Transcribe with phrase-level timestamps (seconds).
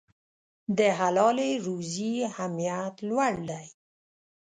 [0.77, 3.65] د حلالې روزي اهمیت لوړ دی.